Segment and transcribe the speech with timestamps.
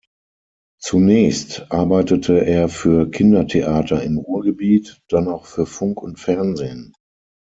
[0.79, 6.91] Zunächst arbeitete er für Kindertheater im Ruhrgebiet, dann auch für Funk und Fernsehen.